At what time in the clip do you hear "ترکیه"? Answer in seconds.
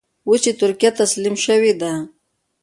0.61-0.91